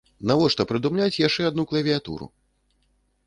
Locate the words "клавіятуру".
1.73-2.25